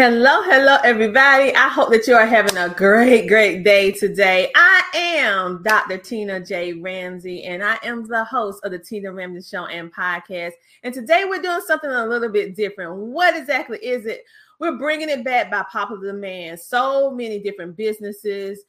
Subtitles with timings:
[0.00, 1.54] Hello, hello, everybody.
[1.54, 4.50] I hope that you are having a great, great day today.
[4.54, 5.98] I am Dr.
[5.98, 6.72] Tina J.
[6.72, 10.52] Ramsey, and I am the host of the Tina Ramsey Show and podcast.
[10.84, 12.96] And today we're doing something a little bit different.
[12.96, 14.24] What exactly is it?
[14.58, 16.60] We're bringing it back by popular demand.
[16.60, 18.60] So many different businesses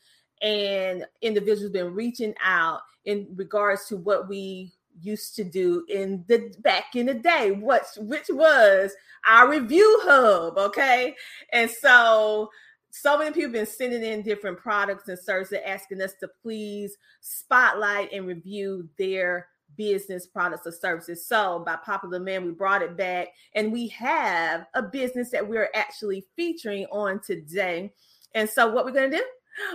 [0.42, 6.54] and individuals been reaching out in regards to what we used to do in the
[6.60, 8.94] back in the day, what which was
[9.28, 11.16] our review hub, okay?
[11.52, 12.50] And so
[12.92, 16.98] so many people have been sending in different products and services asking us to please
[17.22, 21.26] spotlight and review their business products or services.
[21.26, 25.70] So by popular demand, we brought it back and we have a business that we're
[25.74, 27.94] actually featuring on today.
[28.36, 29.26] And so what we're gonna do?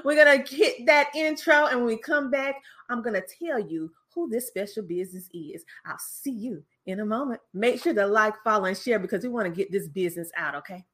[0.04, 2.56] We're gonna hit that intro, and when we come back,
[2.88, 5.64] I'm gonna tell you who this special business is.
[5.84, 7.40] I'll see you in a moment.
[7.54, 10.56] Make sure to like, follow, and share because we want to get this business out,
[10.56, 10.84] okay?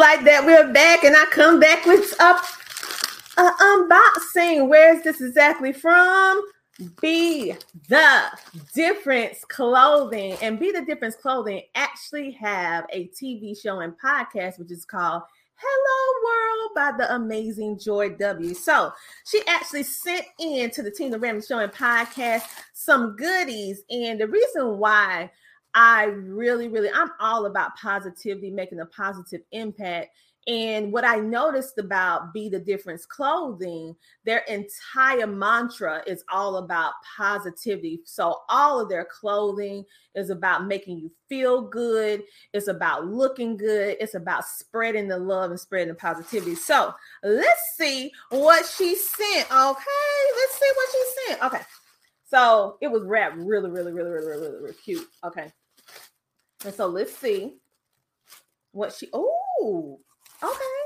[0.00, 2.34] Like that, we're back, and I come back with a,
[3.38, 4.66] a unboxing.
[4.66, 6.40] Where's this exactly from?
[7.02, 7.54] Be
[7.90, 8.22] the
[8.72, 10.38] Difference Clothing.
[10.40, 15.22] And Be the Difference Clothing actually have a TV show and podcast, which is called
[15.54, 18.54] Hello World by the amazing Joy W.
[18.54, 18.92] So
[19.26, 23.82] she actually sent in to the Tina Ramsey Show and podcast some goodies.
[23.90, 25.30] And the reason why
[25.74, 30.10] I really, really, I'm all about positivity, making a positive impact.
[30.46, 33.94] And what I noticed about Be the Difference clothing,
[34.24, 38.00] their entire mantra is all about positivity.
[38.04, 42.22] So, all of their clothing is about making you feel good,
[42.54, 46.54] it's about looking good, it's about spreading the love and spreading the positivity.
[46.54, 49.46] So, let's see what she sent.
[49.52, 51.44] Okay, let's see what she sent.
[51.44, 51.62] Okay,
[52.26, 55.06] so it was wrapped really, really, really, really, really, really, really cute.
[55.22, 55.52] Okay.
[56.64, 57.56] And so let's see
[58.72, 59.98] what she oh
[60.42, 60.80] okay.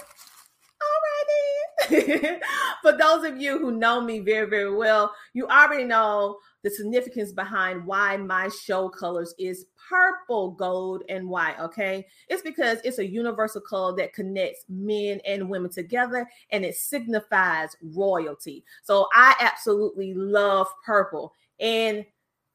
[2.82, 7.32] For those of you who know me very, very well, you already know the significance
[7.32, 11.58] behind why my show colors is purple, gold, and white.
[11.60, 12.06] Okay.
[12.28, 17.76] It's because it's a universal color that connects men and women together and it signifies
[17.94, 18.64] royalty.
[18.82, 21.34] So I absolutely love purple.
[21.60, 22.04] And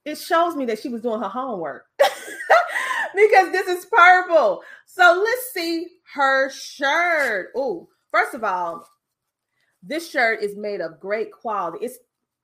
[0.06, 1.86] it shows me that she was doing her homework.
[3.16, 4.62] because this is purple.
[4.86, 7.50] So let's see her shirt.
[7.56, 8.88] Oh, first of all,
[9.82, 11.86] this shirt is made of great quality.
[11.86, 12.00] It's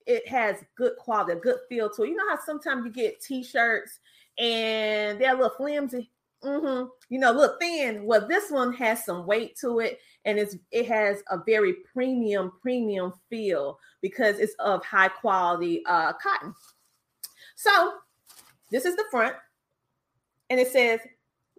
[0.05, 2.09] it has good quality, a good feel to it.
[2.09, 3.99] You know how sometimes you get t-shirts
[4.37, 6.11] and they're a little flimsy.
[6.43, 6.89] Mm-hmm.
[7.09, 8.05] You know, look thin.
[8.05, 12.51] Well, this one has some weight to it, and it's it has a very premium,
[12.61, 16.53] premium feel because it's of high quality uh, cotton.
[17.55, 17.93] So
[18.69, 19.35] this is the front
[20.49, 20.99] and it says,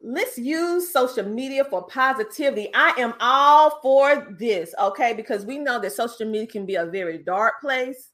[0.02, 2.68] let's use social media for positivity.
[2.74, 5.14] I am all for this, okay?
[5.14, 8.10] Because we know that social media can be a very dark place.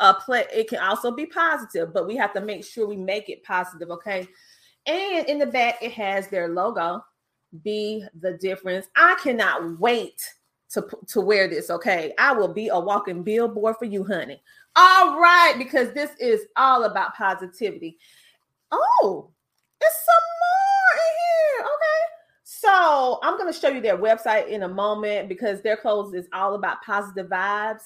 [0.00, 3.28] A play, it can also be positive, but we have to make sure we make
[3.28, 4.28] it positive, okay?
[4.86, 7.02] And in the back, it has their logo.
[7.64, 8.86] Be the difference.
[8.94, 10.22] I cannot wait
[10.70, 11.70] to to wear this.
[11.70, 14.40] Okay, I will be a walking billboard for you, honey.
[14.76, 17.98] All right, because this is all about positivity.
[18.70, 19.30] Oh,
[19.80, 21.64] there's some more in here.
[21.66, 22.00] Okay.
[22.44, 26.26] So I'm going to show you their website in a moment because their clothes is
[26.32, 27.82] all about positive vibes.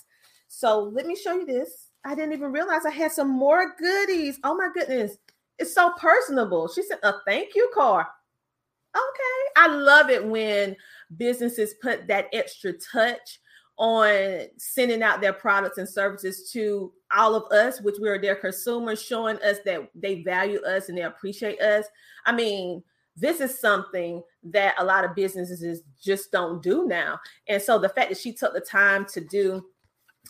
[0.49, 1.89] So let me show you this.
[2.05, 4.39] I didn't even realize I had some more goodies.
[4.45, 5.17] Oh my goodness.
[5.59, 6.69] It's so personable.
[6.69, 8.07] She sent a thank you card.
[8.95, 9.53] Okay.
[9.57, 10.77] I love it when
[11.17, 13.39] businesses put that extra touch
[13.79, 18.37] on sending out their products and services to all of us, which we are their
[18.37, 21.87] consumers, showing us that they value us and they appreciate us.
[22.27, 22.83] I mean,
[23.17, 27.19] this is something that a lot of businesses just don't do now.
[27.49, 29.67] And so the fact that she took the time to do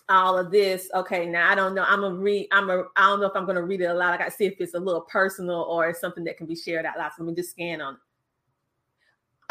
[0.09, 1.85] all of this, okay, now I don't know.
[1.87, 4.12] I'm gonna read, I'm a I don't know if I'm gonna read it aloud.
[4.12, 6.99] I gotta see if it's a little personal or something that can be shared out
[6.99, 7.12] loud.
[7.17, 7.97] So let me just scan on.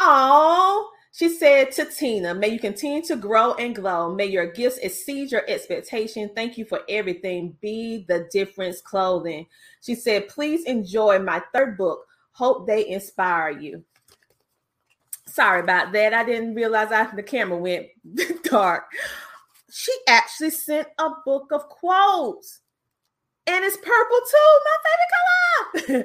[0.00, 4.14] Oh, she said to Tina, May you continue to grow and glow.
[4.14, 6.30] May your gifts exceed your expectation.
[6.34, 7.54] Thank you for everything.
[7.60, 9.46] Be the difference clothing.
[9.82, 12.06] She said, Please enjoy my third book.
[12.32, 13.84] Hope they inspire you.
[15.26, 16.14] Sorry about that.
[16.14, 17.88] I didn't realize after the camera went
[18.44, 18.84] dark.
[19.70, 22.61] She actually sent a book of quotes
[23.46, 26.04] and it's purple too, my favorite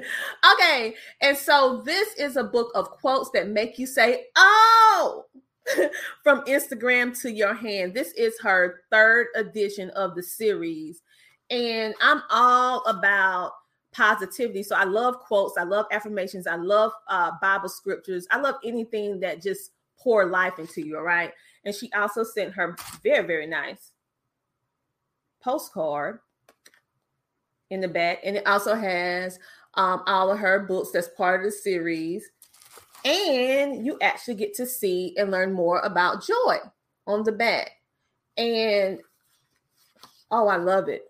[0.54, 5.26] okay, and so this is a book of quotes that make you say, "Oh."
[6.24, 7.92] From Instagram to your hand.
[7.92, 11.02] This is her third edition of the series.
[11.50, 13.52] And I'm all about
[13.92, 14.62] positivity.
[14.62, 19.20] So I love quotes, I love affirmations, I love uh, Bible scriptures, I love anything
[19.20, 20.96] that just pour life into you.
[20.96, 21.32] All right.
[21.64, 23.92] And she also sent her very, very nice
[25.42, 26.20] postcard
[27.70, 29.38] in the back, and it also has
[29.74, 32.30] um, all of her books that's part of the series.
[33.04, 36.58] And you actually get to see and learn more about joy
[37.06, 37.70] on the back.
[38.36, 38.98] And
[40.30, 41.04] oh, I love it.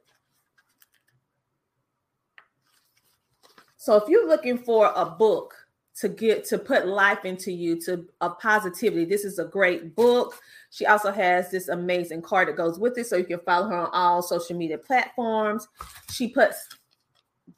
[3.77, 5.55] So if you're looking for a book
[6.01, 10.39] to get to put life into you to a positivity, this is a great book.
[10.71, 13.79] She also has this amazing card that goes with it, so you can follow her
[13.79, 15.67] on all social media platforms.
[16.11, 16.69] She puts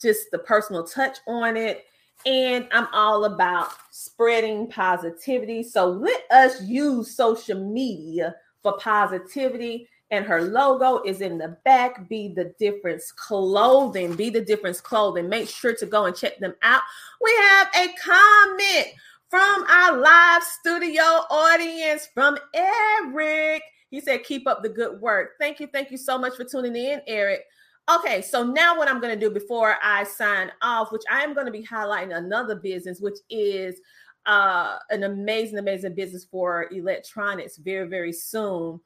[0.00, 1.84] just the personal touch on it.
[2.26, 5.62] And I'm all about spreading positivity.
[5.62, 9.88] So let us use social media for positivity.
[10.10, 12.08] And her logo is in the back.
[12.10, 14.16] Be the difference clothing.
[14.16, 15.30] Be the difference clothing.
[15.30, 16.82] Make sure to go and check them out.
[17.22, 18.88] We have a comment
[19.30, 23.62] from our live studio audience from Eric.
[23.90, 25.30] He said, Keep up the good work.
[25.38, 25.68] Thank you.
[25.68, 27.44] Thank you so much for tuning in, Eric.
[27.88, 31.32] Okay, so now what I'm going to do before I sign off, which I am
[31.32, 33.80] going to be highlighting another business, which is
[34.26, 38.80] uh, an amazing, amazing business for electronics very, very soon.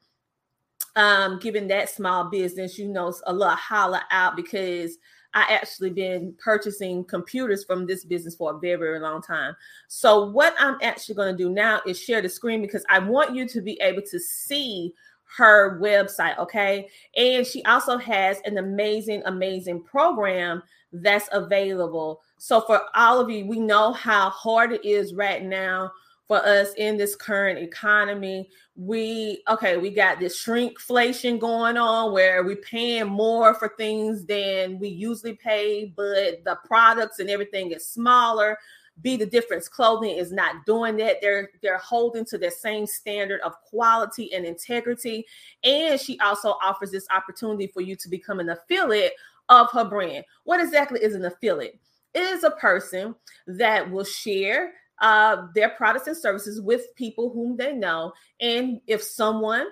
[0.97, 4.97] Um, given that small business, you know, a little holla out because
[5.35, 9.55] I actually been purchasing computers from this business for a very, very long time.
[9.88, 13.35] So what I'm actually going to do now is share the screen because I want
[13.35, 14.95] you to be able to see
[15.37, 16.88] her website, okay?
[17.17, 20.62] And she also has an amazing, amazing program
[20.93, 22.23] that's available.
[22.38, 25.91] So for all of you, we know how hard it is right now
[26.26, 28.49] for us in this current economy.
[28.76, 34.78] We okay, we got this shrinkflation going on where we're paying more for things than
[34.78, 38.59] we usually pay, but the products and everything is smaller.
[39.02, 41.16] Be the difference clothing is not doing that.
[41.21, 45.26] They're they're holding to the same standard of quality and integrity.
[45.62, 49.12] And she also offers this opportunity for you to become an affiliate
[49.49, 50.25] of her brand.
[50.45, 51.78] What exactly is an affiliate?
[52.14, 53.16] It is a person
[53.49, 58.13] that will share uh, their products and services with people whom they know.
[58.41, 59.67] And if someone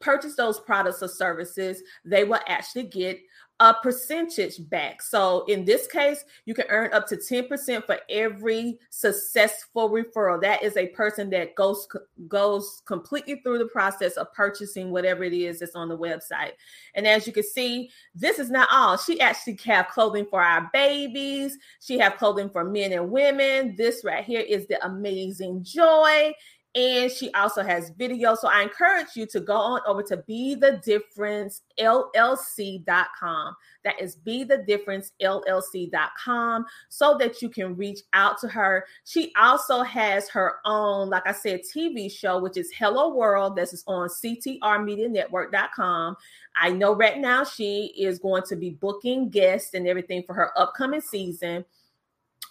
[0.00, 3.18] purchase those products or services, they will actually get
[3.58, 5.00] a percentage back.
[5.00, 10.40] So in this case, you can earn up to 10% for every successful referral.
[10.42, 11.88] That is a person that goes
[12.28, 16.52] goes completely through the process of purchasing whatever it is that's on the website.
[16.94, 18.98] And as you can see, this is not all.
[18.98, 21.56] She actually have clothing for our babies.
[21.80, 23.74] She have clothing for men and women.
[23.76, 26.34] This right here is the amazing joy
[26.76, 28.34] and she also has video.
[28.34, 33.56] So I encourage you to go on over to be the difference llc.com.
[33.82, 38.84] That is be the difference llc.com so that you can reach out to her.
[39.04, 43.56] She also has her own, like I said, TV show, which is Hello World.
[43.56, 46.16] This is on ctrmedianetwork.com.
[46.56, 50.50] I know right now she is going to be booking guests and everything for her
[50.58, 51.64] upcoming season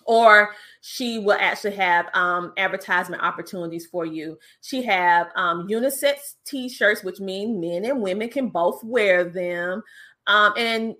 [0.05, 4.38] or she will actually have um, advertisement opportunities for you.
[4.62, 9.81] She have um, unisex t-shirts, which mean men and women can both wear them.
[10.27, 10.95] Um, and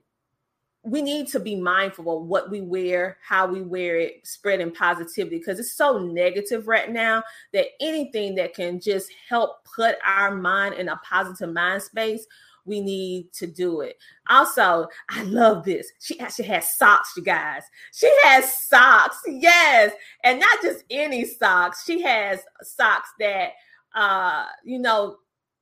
[0.83, 5.39] we need to be mindful of what we wear, how we wear it, spreading positivity
[5.39, 10.75] because it's so negative right now that anything that can just help put our mind
[10.75, 12.27] in a positive mind space,
[12.65, 13.98] we need to do it.
[14.29, 15.91] Also, I love this.
[16.00, 17.63] She actually has socks, you guys.
[17.93, 19.93] She has socks, yes,
[20.24, 21.84] and not just any socks.
[21.86, 23.51] She has socks that,
[23.95, 25.17] uh, you know,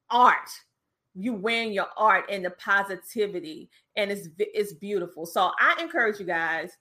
[0.09, 0.49] art
[1.15, 6.25] you wearing your art and the positivity and it's it's beautiful so i encourage you
[6.25, 6.71] guys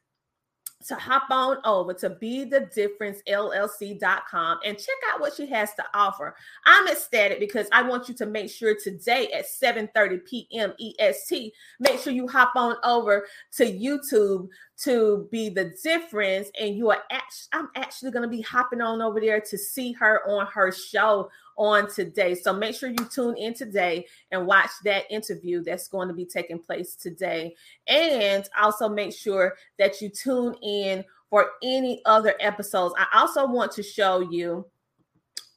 [0.87, 5.75] to hop on over to be the difference llc.com and check out what she has
[5.75, 6.35] to offer.
[6.67, 11.53] I'm ecstatic because i want you to make sure today at 7 30 p.m est
[11.81, 13.27] make sure you hop on over
[13.57, 18.43] to youtube to be the difference and you are actually i'm actually going to be
[18.43, 21.31] hopping on over there to see her on her show
[21.63, 22.35] on today.
[22.35, 26.25] So make sure you tune in today and watch that interview that's going to be
[26.25, 27.55] taking place today.
[27.87, 32.95] And also make sure that you tune in for any other episodes.
[32.99, 34.67] I also want to show you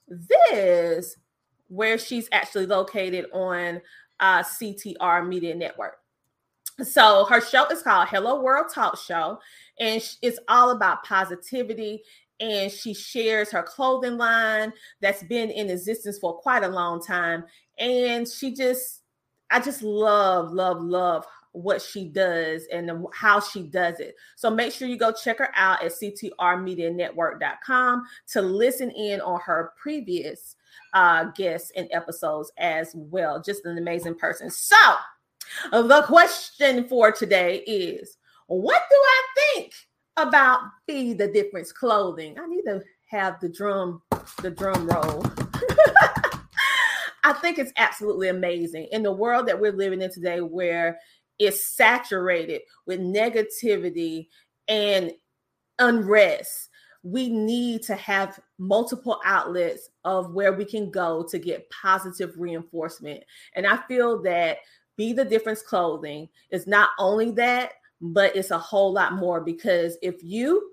[0.07, 1.17] this
[1.69, 3.81] where she's actually located on
[4.19, 5.97] uh, ctr media network.
[6.83, 9.39] So her show is called Hello World Talk Show,
[9.79, 12.03] and it's all about positivity.
[12.39, 17.46] And she shares her clothing line that's been in existence for quite a long time.
[17.80, 19.01] And she just,
[19.50, 21.25] I just love, love, love
[21.56, 24.15] what she does and how she does it.
[24.36, 29.72] So make sure you go check her out at ctrmedianetwork.com to listen in on her
[29.77, 30.58] previous
[30.94, 33.42] uh, guests and episodes as well.
[33.42, 34.50] Just an amazing person.
[34.50, 34.75] So,
[35.72, 39.74] the question for today is what do I think
[40.17, 42.38] about Be the Difference clothing?
[42.39, 44.01] I need to have the drum,
[44.41, 45.25] the drum roll.
[47.24, 51.00] I think it's absolutely amazing in the world that we're living in today where
[51.39, 54.27] it's saturated with negativity
[54.67, 55.12] and
[55.79, 56.69] unrest.
[57.03, 63.24] We need to have multiple outlets of where we can go to get positive reinforcement.
[63.55, 64.60] And I feel that
[64.98, 69.97] be the difference clothing is not only that, but it's a whole lot more because
[70.01, 70.71] if you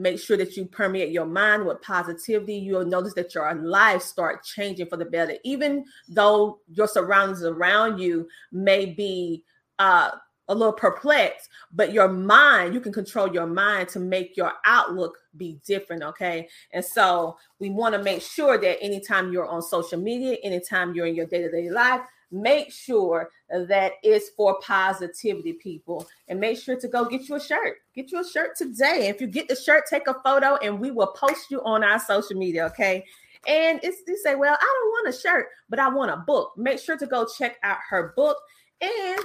[0.00, 4.42] make sure that you permeate your mind with positivity, you'll notice that your life start
[4.42, 5.34] changing for the better.
[5.44, 9.44] Even though your surroundings around you may be
[9.78, 10.10] uh,
[10.48, 15.16] a little perplexed, but your mind, you can control your mind to make your outlook
[15.36, 16.02] be different.
[16.02, 16.48] Okay.
[16.72, 21.06] And so we want to make sure that anytime you're on social media, anytime you're
[21.06, 22.00] in your day to day life,
[22.30, 26.06] make sure that it's for positivity, people.
[26.28, 27.78] And make sure to go get you a shirt.
[27.94, 29.08] Get you a shirt today.
[29.08, 31.98] If you get the shirt, take a photo and we will post you on our
[31.98, 32.66] social media.
[32.66, 33.04] Okay.
[33.46, 36.52] And it's you say, Well, I don't want a shirt, but I want a book.
[36.56, 38.36] Make sure to go check out her book
[38.80, 39.20] and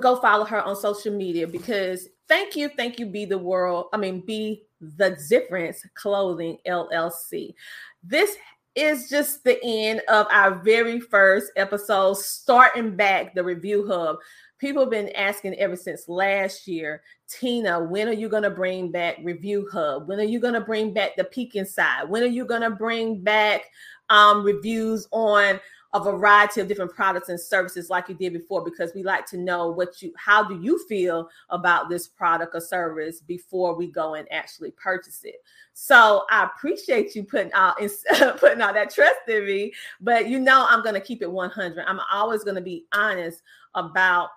[0.00, 3.86] go follow her on social media because thank you, thank you, be the world.
[3.92, 7.54] I mean, be the difference clothing LLC.
[8.02, 8.36] This
[8.78, 14.16] is just the end of our very first episode, starting back the review hub.
[14.58, 18.90] People have been asking ever since last year, Tina, when are you going to bring
[18.90, 20.08] back Review Hub?
[20.08, 22.08] When are you going to bring back the Peek Inside?
[22.08, 23.66] When are you going to bring back
[24.08, 25.60] um, reviews on
[25.94, 29.38] a variety of different products and services like you did before because we like to
[29.38, 34.14] know what you how do you feel about this product or service before we go
[34.14, 35.36] and actually purchase it?
[35.72, 37.78] So i appreciate you putting out
[38.38, 41.84] putting out that trust in me but you know i'm going to keep it 100
[41.86, 43.42] i'm always going to be honest
[43.74, 44.30] about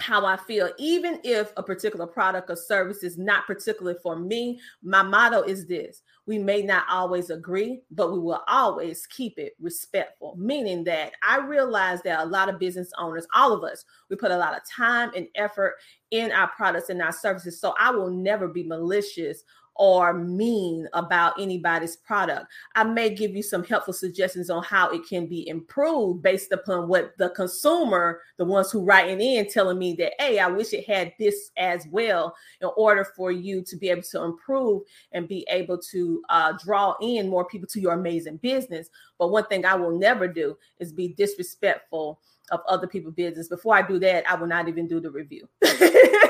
[0.00, 4.60] how I feel, even if a particular product or service is not particularly for me.
[4.82, 9.54] My motto is this we may not always agree, but we will always keep it
[9.60, 10.36] respectful.
[10.38, 14.30] Meaning that I realize that a lot of business owners, all of us, we put
[14.30, 15.74] a lot of time and effort
[16.12, 17.60] in our products and our services.
[17.60, 19.42] So I will never be malicious
[19.76, 22.46] or mean about anybody's product.
[22.74, 26.88] I may give you some helpful suggestions on how it can be improved based upon
[26.88, 30.86] what the consumer, the ones who writing in, telling me that, hey, I wish it
[30.86, 35.46] had this as well, in order for you to be able to improve and be
[35.48, 38.88] able to uh, draw in more people to your amazing business.
[39.18, 43.48] But one thing I will never do is be disrespectful of other people's business.
[43.48, 45.48] Before I do that, I will not even do the review.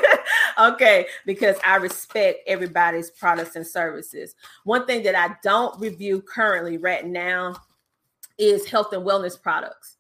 [0.60, 4.34] okay, because I respect everybody's products and services.
[4.64, 7.56] One thing that I don't review currently right now
[8.38, 9.96] is health and wellness products.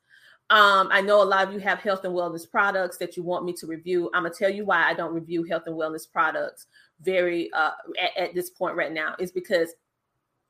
[0.50, 3.44] Um, I know a lot of you have health and wellness products that you want
[3.44, 4.10] me to review.
[4.12, 6.66] I'm gonna tell you why I don't review health and wellness products
[7.00, 9.74] very uh, at, at this point right now is because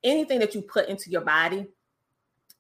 [0.03, 1.67] anything that you put into your body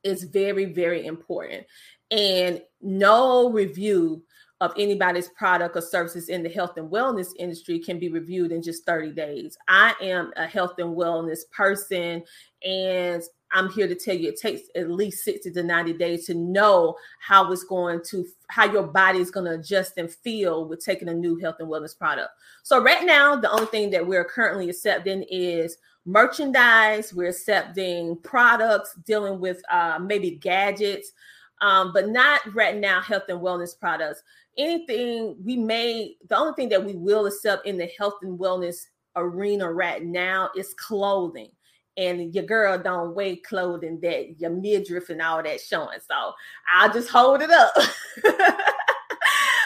[0.02, 1.66] is very very important
[2.10, 4.22] and no review
[4.60, 8.62] of anybody's product or services in the health and wellness industry can be reviewed in
[8.62, 9.56] just 30 days.
[9.68, 12.22] I am a health and wellness person
[12.62, 16.34] and I'm here to tell you it takes at least 60 to 90 days to
[16.34, 20.84] know how it's going to how your body is going to adjust and feel with
[20.84, 22.30] taking a new health and wellness product.
[22.62, 28.94] So right now the only thing that we're currently accepting is merchandise, we're accepting products
[29.06, 31.12] dealing with uh, maybe gadgets,
[31.60, 34.22] um, but not right now health and wellness products.
[34.56, 38.86] Anything we may, the only thing that we will accept in the health and wellness
[39.16, 41.50] arena right now is clothing.
[41.96, 45.98] And your girl don't wear clothing that your midriff and all that showing.
[46.08, 46.32] So
[46.72, 47.72] I'll just hold it up.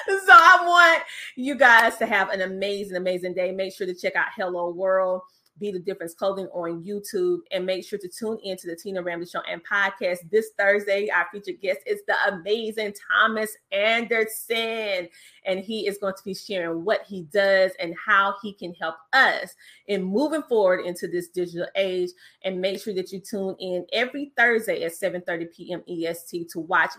[0.08, 1.02] so I want
[1.36, 3.52] you guys to have an amazing, amazing day.
[3.52, 5.22] Make sure to check out Hello World.
[5.58, 7.38] Be the Difference Clothing on YouTube.
[7.52, 11.08] And make sure to tune in to the Tina Ramsey Show and podcast this Thursday.
[11.10, 15.08] Our featured guest is the amazing Thomas Anderson.
[15.44, 18.96] And he is going to be sharing what he does and how he can help
[19.12, 19.54] us
[19.86, 22.10] in moving forward into this digital age.
[22.44, 25.82] And make sure that you tune in every Thursday at 7 30 p.m.
[25.88, 26.90] EST to watch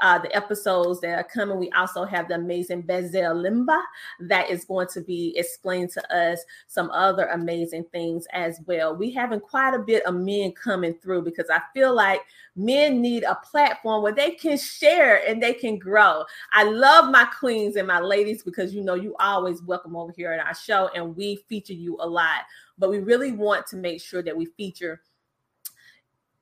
[0.00, 1.58] uh, the episodes that are coming.
[1.58, 3.80] We also have the amazing Bezel Limba
[4.20, 8.94] that is going to be explaining to us some other amazing things as well.
[8.96, 12.20] We having quite a bit of men coming through because I feel like
[12.54, 16.24] men need a platform where they can share and they can grow.
[16.52, 20.32] I love my queens and my ladies because you know you always welcome over here
[20.32, 22.42] at our show and we feature you a lot.
[22.78, 25.00] But we really want to make sure that we feature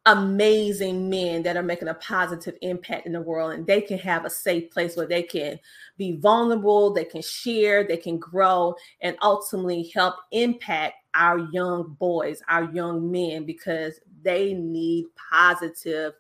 [0.06, 4.24] amazing men that are making a positive impact in the world and they can have
[4.24, 5.58] a safe place where they can
[5.96, 12.42] be vulnerable, they can share, they can grow and ultimately help impact our young boys,
[12.48, 16.12] our young men because they need positive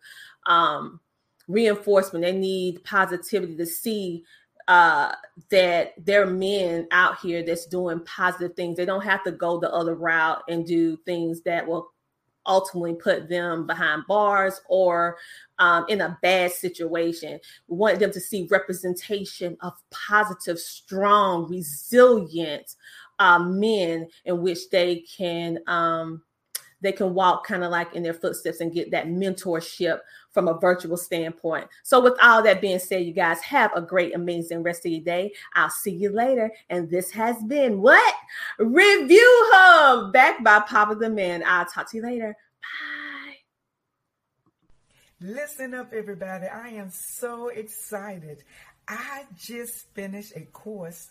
[0.46, 1.00] um,
[1.48, 2.24] reinforcement.
[2.24, 4.24] They need positivity to see
[4.66, 5.12] uh,
[5.50, 8.76] that there are men out here that's doing positive things.
[8.76, 11.92] They don't have to go the other route and do things that will
[12.46, 15.16] ultimately put them behind bars or
[15.58, 17.38] um, in a bad situation.
[17.68, 22.74] We want them to see representation of positive, strong, resilient
[23.18, 26.22] uh, men in which they can um,
[26.80, 30.00] they can walk kind of like in their footsteps and get that mentorship
[30.34, 31.68] from a virtual standpoint.
[31.84, 35.00] So, with all that being said, you guys have a great, amazing rest of your
[35.00, 35.32] day.
[35.54, 36.50] I'll see you later.
[36.68, 38.14] And this has been what?
[38.58, 41.42] Review Hub, backed by Papa the Man.
[41.46, 42.36] I'll talk to you later.
[42.60, 43.36] Bye.
[45.20, 46.48] Listen up, everybody.
[46.48, 48.42] I am so excited.
[48.88, 51.10] I just finished a course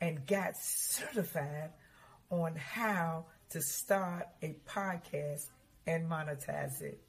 [0.00, 1.70] and got certified
[2.30, 5.46] on how to start a podcast
[5.86, 7.00] and monetize it.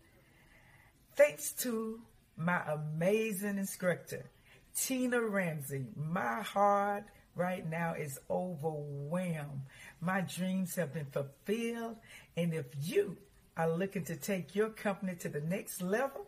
[1.20, 2.00] Thanks to
[2.38, 4.30] my amazing instructor,
[4.74, 7.04] Tina Ramsey, my heart
[7.36, 9.64] right now is overwhelmed.
[10.00, 11.98] My dreams have been fulfilled.
[12.38, 13.18] And if you
[13.58, 16.26] are looking to take your company to the next level,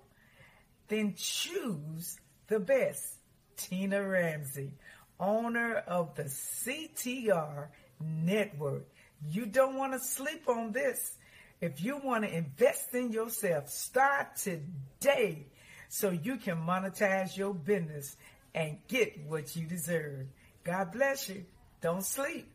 [0.89, 3.15] then choose the best.
[3.55, 4.73] Tina Ramsey,
[5.21, 7.69] owner of the CTR
[8.01, 8.89] Network.
[9.29, 11.15] You don't want to sleep on this.
[11.61, 15.45] If you want to invest in yourself, start today
[15.89, 18.17] so you can monetize your business
[18.55, 20.25] and get what you deserve.
[20.63, 21.45] God bless you.
[21.79, 22.51] Don't sleep.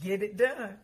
[0.00, 0.78] Get it done.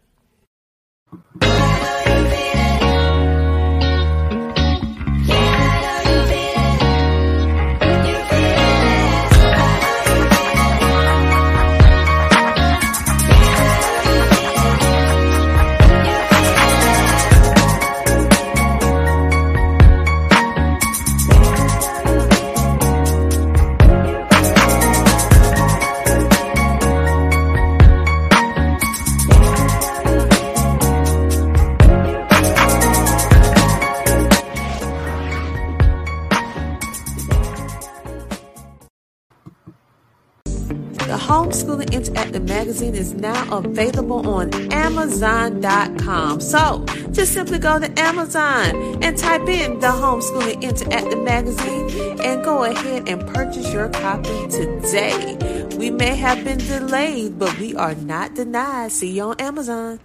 [42.70, 46.40] Magazine is now available on Amazon.com.
[46.40, 52.62] So just simply go to Amazon and type in the Homeschooling Interactive Magazine and go
[52.62, 55.36] ahead and purchase your copy today.
[55.78, 58.92] We may have been delayed, but we are not denied.
[58.92, 59.98] See you on Amazon.